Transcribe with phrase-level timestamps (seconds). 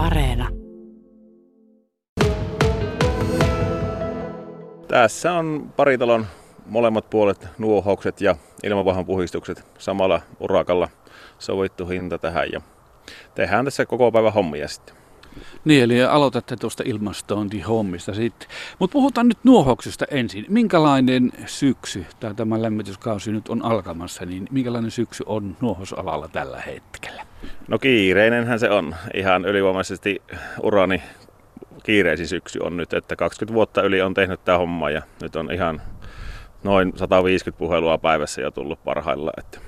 [0.00, 0.48] Areena.
[4.88, 6.26] Tässä on paritalon
[6.66, 10.88] molemmat puolet, nuohokset ja ilmavahan puhistukset samalla urakalla
[11.38, 12.60] sovittu hinta tähän ja
[13.34, 14.99] tehdään tässä koko päivä hommia sitten.
[15.64, 18.48] Niin, eli aloitatte tuosta ilmastointihommista sitten.
[18.78, 20.44] Mutta puhutaan nyt nuohoksesta ensin.
[20.48, 27.26] Minkälainen syksy, tai tämä lämmityskausi nyt on alkamassa, niin minkälainen syksy on nuohosalalla tällä hetkellä?
[27.68, 28.94] No kiireinenhän se on.
[29.14, 30.22] Ihan ylivoimaisesti
[30.62, 31.02] urani
[31.82, 35.52] kiireisin syksy on nyt, että 20 vuotta yli on tehnyt tämä homma ja nyt on
[35.52, 35.82] ihan
[36.64, 39.32] noin 150 puhelua päivässä jo tullut parhailla.
[39.38, 39.58] Että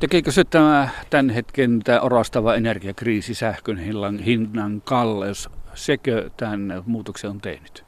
[0.00, 7.30] Tekeekö se tämä tämän hetken tämä orastava energiakriisi, sähkön hinnan, hinnan kalleus, sekö tämän muutoksen
[7.30, 7.84] on tehnyt?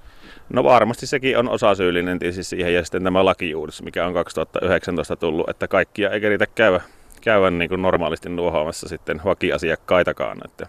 [0.49, 5.17] No varmasti sekin on osa syyllinen tietysti siihen ja sitten tämä lakiuudistus, mikä on 2019
[5.17, 6.81] tullut, että kaikkia ei keritä käydä,
[7.21, 10.39] käydä niin kuin normaalisti nuohoamassa sitten vakiasiakkaitakaan.
[10.45, 10.67] Että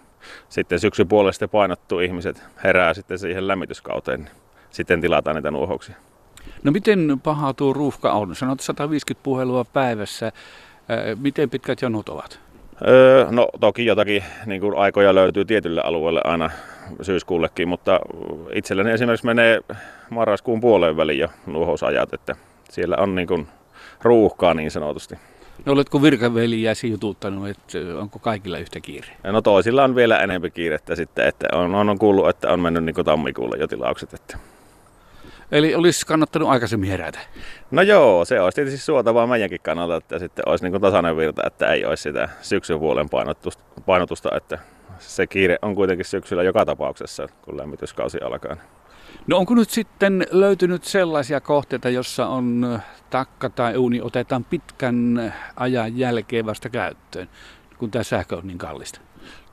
[0.49, 4.31] sitten syksyn puolesta painottuu ihmiset herää sitten siihen lämmityskauteen, niin
[4.69, 5.95] sitten tilataan niitä nuohouksia.
[6.63, 8.35] No miten paha tuo ruuhka on?
[8.35, 10.31] Sanot 150 puhelua päivässä.
[11.19, 12.39] Miten pitkät jonot ovat?
[12.87, 16.49] Öö, no toki jotakin niin kuin aikoja löytyy tietylle alueelle aina
[17.01, 17.99] syyskuullekin, mutta
[18.53, 19.59] itselleni esimerkiksi menee
[20.09, 22.35] marraskuun puoleen väliin jo nuohousajat, että
[22.69, 23.47] siellä on niin kuin
[24.01, 25.15] ruuhkaa niin sanotusti.
[25.65, 29.07] No oletko virkaveliäsi jututtanut, että onko kaikilla yhtä kiire?
[29.23, 33.05] No toisilla on vielä enemmän kiirettä sitten, että on, on kuullut, että on mennyt niin
[33.05, 34.13] tammikuulle jo tilaukset.
[34.13, 34.37] Että
[35.51, 37.19] Eli olisi kannattanut aikaisemmin herätä?
[37.71, 41.73] No joo, se olisi tietysti suotavaa meidänkin kannalta, että sitten olisi niin tasainen virta, että
[41.73, 44.57] ei olisi sitä syksyn puolen painotusta, painotusta, että
[44.99, 48.55] se kiire on kuitenkin syksyllä joka tapauksessa, kun lämmityskausi alkaa.
[49.27, 55.97] No onko nyt sitten löytynyt sellaisia kohteita, jossa on takka tai uuni otetaan pitkän ajan
[55.97, 57.29] jälkeen vasta käyttöön,
[57.77, 59.01] kun tämä sähkö on niin kallista?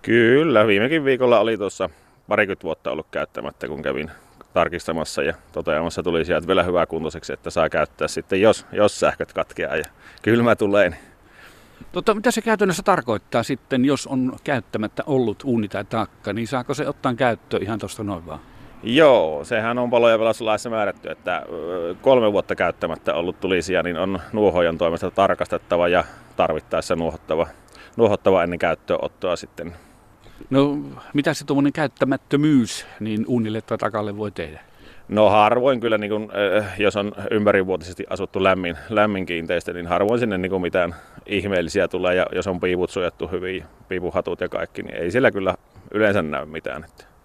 [0.03, 1.91] Kyllä, viimekin viikolla oli tuossa
[2.29, 4.11] parikymmentä vuotta ollut käyttämättä, kun kävin
[4.57, 9.33] tarkistamassa ja toteamassa tuli sieltä vielä hyvää kuntoiseksi, että saa käyttää sitten, jos, jos sähköt
[9.33, 9.85] katkeaa ja
[10.23, 10.91] kylmä tulee.
[10.91, 11.01] Niin.
[11.93, 16.75] Tota, mitä se käytännössä tarkoittaa sitten, jos on käyttämättä ollut uuni tai takka, niin saako
[16.75, 18.41] se ottaa käyttöön ihan tuosta noin vaan?
[18.83, 21.43] Joo, sehän on palo- ja pelastuslaissa määrätty, että
[22.03, 26.05] kolme vuotta käyttämättä ollut tulisia, niin on nuohojan toimesta tarkastettava ja
[26.37, 27.47] tarvittaessa nuohottava,
[27.97, 29.77] nuohottava ennen käyttöönottoa sitten
[30.51, 30.79] No
[31.15, 34.61] mitä se tuommoinen käyttämättömyys niin uunille tai takalle voi tehdä?
[35.09, 36.33] No harvoin kyllä, niin kun,
[36.79, 40.95] jos on ympärivuotisesti asuttu lämmin, lämmin kiinteistö, niin harvoin sinne niin mitään
[41.27, 42.15] ihmeellisiä tulee.
[42.15, 45.55] Ja jos on piivut suojattu hyvin, piipuhatut ja kaikki, niin ei sillä kyllä
[45.95, 46.85] yleensä näy mitään.
[46.85, 47.16] Että.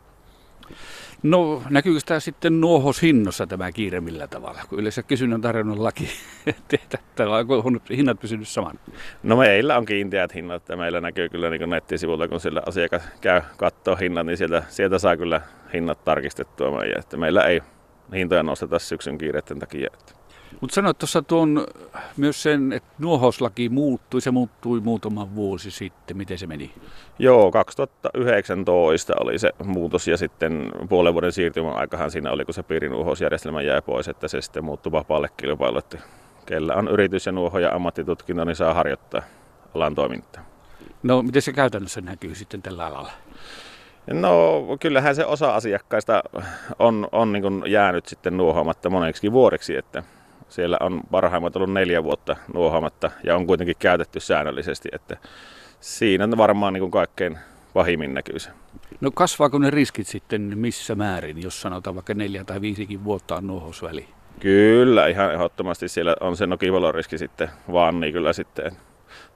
[1.23, 4.61] No näkyykö tämä sitten nuohoshinnossa tämä kiire millä tavalla?
[4.69, 6.09] Kun yleensä kysynnän tarjonnan laki
[6.67, 6.99] tehdä,
[7.29, 8.79] onko hinnat pysynyt saman?
[9.23, 13.41] No meillä on kiinteät hinnat ja meillä näkyy kyllä niin nettisivuilla, kun sillä asiakas käy
[13.57, 15.41] katsoa hinnat, niin sieltä, sieltä saa kyllä
[15.73, 16.99] hinnat tarkistettua meidän.
[16.99, 17.61] Että meillä ei
[18.15, 19.89] hintoja nosteta syksyn kiireiden takia.
[19.93, 20.20] Että.
[20.61, 21.65] Mutta sanoit tuossa tuon
[22.17, 26.17] myös sen, että nuohouslaki muuttui, se muuttui muutama vuosi sitten.
[26.17, 26.73] Miten se meni?
[27.19, 32.63] Joo, 2019 oli se muutos ja sitten puolen vuoden siirtymän aikahan siinä oli, kun se
[32.63, 35.79] piirinuohousjärjestelmä jäi pois, että se sitten muuttui vapaalle kilpailulle.
[35.79, 35.97] Että
[36.45, 39.21] kellä on yritys ja nuoho ja ammattitutkinto, niin saa harjoittaa
[39.75, 40.43] alan toimintaa.
[41.03, 43.11] No, miten se käytännössä näkyy sitten tällä alalla?
[44.07, 46.23] No kyllähän se osa asiakkaista
[46.79, 50.03] on, on niin jäänyt sitten nuohoamatta moneksi vuodeksi, että
[50.51, 55.17] siellä on parhaimmat ollut neljä vuotta nuohoamatta ja on kuitenkin käytetty säännöllisesti, että
[55.79, 57.37] siinä varmaan niin kuin kaikkein
[57.73, 58.49] pahimmin näkyy se.
[59.01, 63.47] No kasvaako ne riskit sitten missä määrin, jos sanotaan vaikka neljä tai viisikin vuotta on
[63.47, 64.07] nuohousväli?
[64.39, 68.71] Kyllä, ihan ehdottomasti siellä on se nokivaloriski sitten vaan, niin kyllä sitten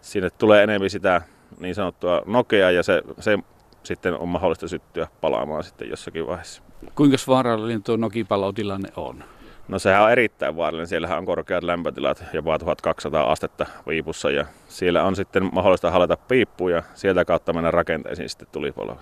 [0.02, 1.22] sinne tulee enemmän sitä
[1.60, 3.40] niin sanottua nokea ja se, se
[3.84, 6.62] sitten on mahdollista syttyä palaamaan sitten jossakin vaiheessa.
[6.96, 9.24] Kuinka vaarallinen tuo nokipalotilanne on?
[9.68, 10.88] No sehän on erittäin vaarallinen.
[10.88, 16.72] Siellähän on korkeat lämpötilat, jopa 1200 astetta viipussa ja siellä on sitten mahdollista halata piippuun
[16.72, 19.00] ja sieltä kautta mennä rakenteisiin sitten tulipaloa.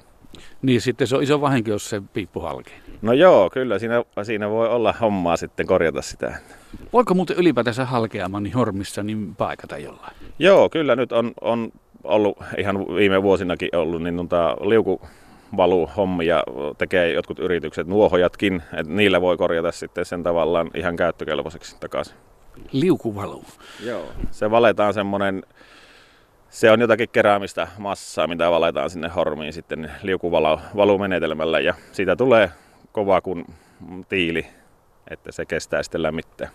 [0.62, 2.74] Niin sitten se on iso vahinko, jos se piippu halkee.
[3.02, 6.38] No joo, kyllä siinä, siinä voi olla hommaa sitten korjata sitä.
[6.94, 10.16] Voiko muuten ylipäätänsä halkeamaan niin hormissa niin paikata jollain?
[10.40, 11.72] Joo, kyllä nyt on, on
[12.04, 14.58] ollut ihan viime vuosinakin ollut niin tota,
[15.58, 16.44] liuku hommia
[16.78, 22.16] tekee jotkut yritykset, nuohojatkin, että niillä voi korjata sitten sen tavallaan ihan käyttökelpoiseksi takaisin.
[22.72, 23.44] Liukuvalu.
[23.86, 24.06] Joo.
[24.32, 25.44] Se valetaan semmoinen,
[26.50, 32.52] se on jotakin keräämistä massaa, mitä valetaan sinne hormiin sitten liukuvalumenetelmällä ja siitä tulee
[32.92, 33.46] kova kuin
[34.10, 34.48] tiili,
[35.10, 36.50] että se kestää sitten lämmittää.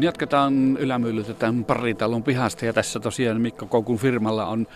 [0.00, 4.66] Jatketaan Ylämyllyltä tämän paritalon pihasta ja tässä tosiaan Mikko Koukun firmalla on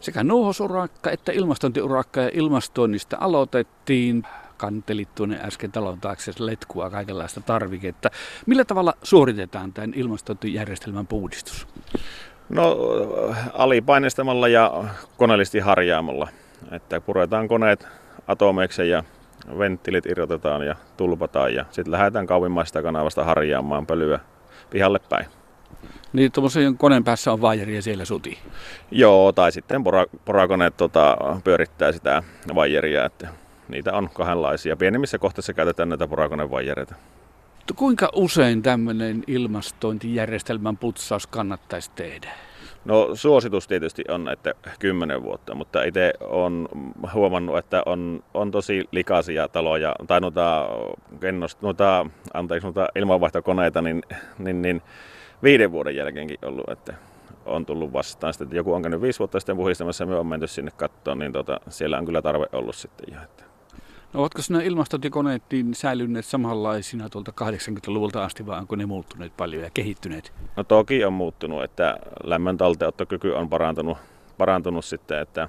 [0.00, 4.22] Sekä nuohosurakka että ilmastointiurakka ja ilmastoinnista aloitettiin.
[4.56, 8.10] Kantelit tuonne äsken talon taakse letkua kaikenlaista tarviketta.
[8.46, 11.68] Millä tavalla suoritetaan tämän ilmastointijärjestelmän puhdistus?
[12.48, 12.76] No
[13.52, 14.84] alipainestamalla ja
[15.16, 16.28] koneellisesti harjaamalla.
[16.70, 17.86] Että puretaan koneet
[18.26, 19.02] atomeiksi ja
[19.58, 24.20] venttilit irrotetaan ja tulpataan ja sitten lähdetään kaupimmaista kanavasta harjaamaan pölyä
[24.70, 25.26] pihalle päin.
[26.12, 28.38] Niin tuommoisen koneen päässä on vaijeri ja siellä suti.
[28.90, 32.22] Joo, tai sitten pora, porakoneet tota, pyörittää sitä
[32.54, 33.28] vaijeria, että
[33.68, 34.76] niitä on kahdenlaisia.
[34.76, 36.94] Pienemmissä kohteissa käytetään näitä porakonevaijereita.
[37.76, 42.30] Kuinka usein tämmöinen ilmastointijärjestelmän putsaus kannattaisi tehdä?
[42.84, 46.68] No suositus tietysti on, että 10 vuotta, mutta itse olen
[47.14, 50.68] huomannut, että on, on tosi likaisia taloja, tai noita,
[51.20, 54.02] kennost, noita, anteeksi, noita ilmanvaihtokoneita, niin,
[54.38, 54.82] niin, niin
[55.42, 56.94] viiden vuoden jälkeenkin ollut, että
[57.46, 58.32] on tullut vastaan.
[58.32, 61.18] Sitten, että joku on käynyt viisi vuotta sitten puhistamassa ja me on menty sinne kattoon,
[61.18, 63.14] niin tota, siellä on kyllä tarve ollut sitten.
[63.14, 63.44] Ja, että
[64.12, 69.62] No ovatko nämä ilmastointikoneet niin säilyneet samanlaisina tuolta 80-luvulta asti vai onko ne muuttuneet paljon
[69.62, 70.32] ja kehittyneet?
[70.56, 73.98] No toki on muuttunut, että lämmön talteenottokyky on parantunut,
[74.38, 75.48] parantunut sitten, että,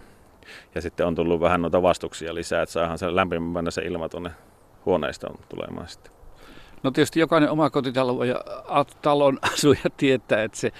[0.75, 4.31] ja sitten on tullut vähän noita vastuksia lisää, että saadaan se lämpimämpänä se ilma tuonne
[4.85, 6.18] huoneistoon tulemaan sitten.
[6.83, 8.41] No tietysti jokainen omakotitalo ja
[9.01, 10.71] talon asuja tietää, että se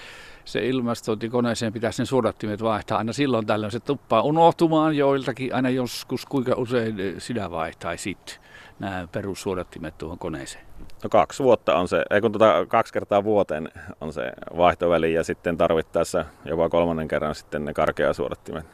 [0.44, 2.98] se ilmastointikoneeseen pitäisi sen suodattimet vaihtaa.
[2.98, 8.40] Aina silloin tällöin se tuppaa unohtumaan joiltakin aina joskus, kuinka usein sinä vaihtaisit
[8.78, 10.64] nämä perussuodattimet tuohon koneeseen?
[11.02, 13.68] No kaksi vuotta on se, ei kun tuota, kaksi kertaa vuoteen
[14.00, 18.66] on se vaihtoväli ja sitten tarvittaessa jopa kolmannen kerran sitten ne karkeasuodattimet.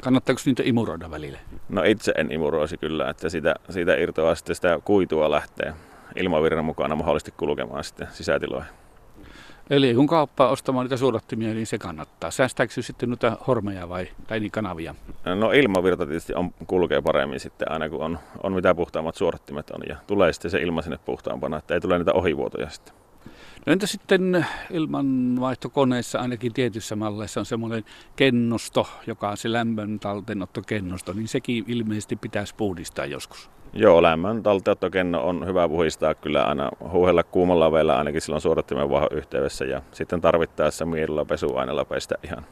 [0.00, 1.38] Kannattaako niitä imuroida välillä?
[1.68, 5.74] No itse en imuroisi kyllä, että siitä, siitä irtoaa sitten sitä kuitua lähtee
[6.16, 8.72] ilmavirran mukana mahdollisesti kulkemaan sitten sisätiloihin.
[9.70, 12.30] Eli kun kauppaa ostamaan niitä suodattimia, niin se kannattaa.
[12.30, 14.94] Säästääkö sitten noita hormeja vai tai niin kanavia?
[15.24, 19.80] No ilmavirta tietysti on, kulkee paremmin sitten aina kun on, on mitä puhtaammat suodattimet on
[19.88, 22.94] ja tulee sitten se ilma sinne puhtaampana, että ei tule niitä ohivuotoja sitten.
[23.66, 27.84] No entä sitten ilmanvaihtokoneessa ainakin tietyissä malleissa on semmoinen
[28.16, 33.50] kennosto, joka on se lämmön talteenottokennosto, niin sekin ilmeisesti pitäisi puhdistaa joskus.
[33.72, 39.08] Joo, lämmön talteottokenno on hyvä puhistaa kyllä aina huuhella kuumalla veellä ainakin silloin suodattimen vahon
[39.12, 42.46] yhteydessä ja sitten tarvittaessa mielellä pesuaineella pestä ihan.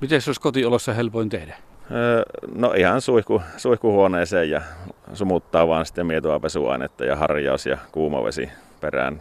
[0.00, 1.56] Miten se olisi kotiolossa helpoin tehdä?
[1.90, 2.22] Öö,
[2.54, 4.62] no ihan suihku, suihkuhuoneeseen ja
[5.12, 8.48] sumuttaa vaan sitten mietoa pesuainetta ja harjaus ja kuuma vesi
[8.80, 9.18] perään.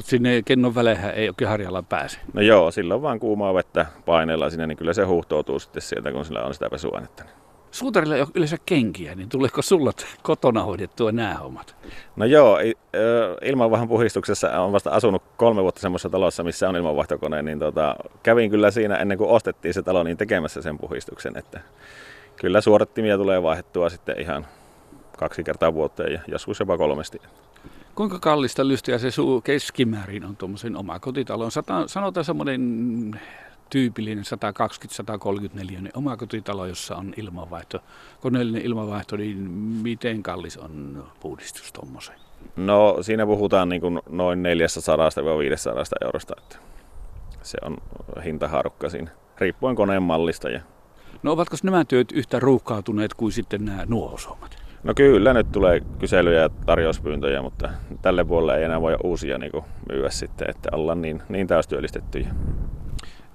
[0.00, 2.18] Mutta sinne kennon väleihän ei oikein harjalla pääse.
[2.32, 6.24] No joo, silloin vaan kuumaa vettä paineella sinne, niin kyllä se huhtoutuu sitten sieltä, kun
[6.24, 7.24] sillä on sitä pesuainetta.
[7.70, 9.92] Suutarilla ei ole yleensä kenkiä, niin tuleeko sulla
[10.22, 11.76] kotona hoidettua nämä hommat?
[12.16, 12.58] No joo,
[13.44, 18.50] ilmanvaihdon puhistuksessa on vasta asunut kolme vuotta semmoisessa talossa, missä on ilmanvaihtokone, niin tota, kävin
[18.50, 21.60] kyllä siinä ennen kuin ostettiin se talo, niin tekemässä sen puhistuksen, että
[22.36, 24.46] kyllä suorattimia tulee vaihdettua sitten ihan
[25.18, 27.20] kaksi kertaa vuoteen ja joskus jopa kolmesti.
[27.94, 31.50] Kuinka kallista lystiä se suu keskimäärin on tuommoisen omakotitalon?
[31.86, 33.20] Sanotaan semmoinen
[33.70, 34.24] tyypillinen
[35.86, 37.78] 120-134 omakotitalo, jossa on ilmanvaihto,
[38.20, 39.50] koneellinen ilmanvaihto, niin
[39.82, 42.14] miten kallis on puhdistus tuommoisen?
[42.56, 44.46] No siinä puhutaan niin kuin noin 400-500
[46.06, 46.56] eurosta, että
[47.42, 47.76] se on
[48.24, 50.48] hintaharukka siinä, riippuen koneen mallista.
[50.48, 50.60] Ja...
[51.22, 54.59] No ovatko nämä työt yhtä ruuhkautuneet kuin sitten nämä nuohosommat?
[54.84, 57.70] No kyllä, nyt tulee kyselyjä ja tarjouspyyntöjä, mutta
[58.02, 62.28] tälle puolelle ei enää voi uusia niin kuin, myyä sitten, että ollaan niin, niin täystyöllistettyjä.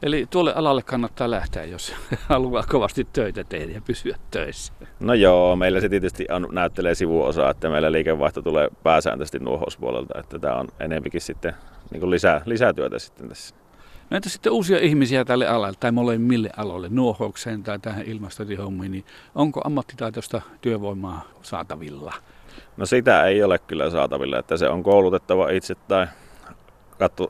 [0.02, 1.96] Eli tuolle alalle kannattaa lähteä, jos
[2.30, 4.74] haluaa kovasti töitä tehdä ja pysyä töissä.
[5.00, 10.40] No joo, meillä se tietysti on, näyttelee sivuosaa, että meillä liikevaihto tulee pääsääntöisesti nuohouspuolelta, että
[10.40, 11.54] tämä on enempikin sitten
[11.92, 13.56] niin kuin lisää, lisätyötä sitten tässä.
[14.10, 19.06] No entä sitten uusia ihmisiä tälle alalle tai molemmille aloille, nuohoukseen tai tähän ilmastointihommiin, niin
[19.36, 22.14] onko ammattitaitoista työvoimaa saatavilla?
[22.78, 26.08] No sitä ei ole kyllä saatavilla, että se on koulutettava itse tai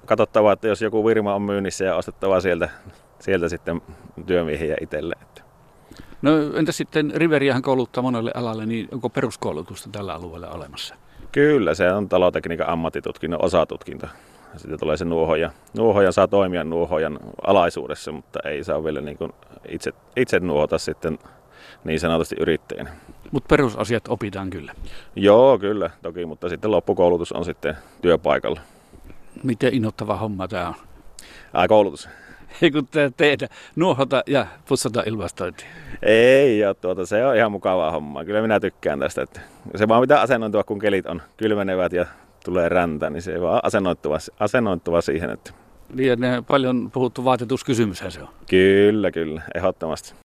[0.05, 2.69] katsottava, että jos joku virma on myynnissä ja ostettava sieltä,
[3.19, 3.81] sieltä sitten
[4.25, 5.15] työmiehiä itselle.
[6.21, 10.95] No entä sitten Riveriahan kouluttaa monelle alalle, niin onko peruskoulutusta tällä alueella olemassa?
[11.31, 14.07] Kyllä, se on talotekniikan ammattitutkinnon osatutkinto.
[14.57, 15.51] Sitten tulee se nuohoja.
[15.77, 19.33] Nuohoja saa toimia nuohojan alaisuudessa, mutta ei saa vielä niin kuin
[19.69, 21.19] itse, itse nuohota sitten
[21.83, 22.89] niin sanotusti yrittäjänä.
[23.31, 24.73] Mutta perusasiat opitaan kyllä.
[25.15, 28.61] Joo, kyllä, toki, mutta sitten loppukoulutus on sitten työpaikalla.
[29.43, 30.75] Miten innoittava homma tämä on?
[31.53, 32.09] Ai koulutus.
[32.61, 35.67] Ei kun te tehdä, nuohota ja pussata ilmastointia.
[36.01, 38.25] Ei joo, tuota, se on ihan mukavaa hommaa.
[38.25, 39.21] Kyllä minä tykkään tästä.
[39.21, 39.41] Että
[39.75, 42.05] se vaan mitä asennointua, kun kelit on kylmenevät ja
[42.45, 45.29] tulee räntä, niin se vaan asennoittuva, asennoittuva siihen.
[45.29, 45.51] Että...
[45.93, 48.27] Niin, paljon puhuttu vaatetuskysymyshän se on.
[48.49, 50.13] Kyllä, kyllä, ehdottomasti.